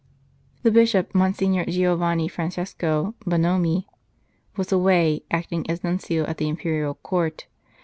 [0.63, 3.85] The Bishop, Monsignor Giovanni Francesco Bonomi,
[4.57, 7.45] was away, acting as Nuncio at the Imperial Court.